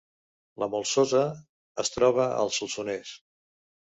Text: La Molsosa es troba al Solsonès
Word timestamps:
La 0.63 0.67
Molsosa 0.75 1.19
es 1.87 1.93
troba 1.97 2.25
al 2.45 2.51
Solsonès 2.57 3.15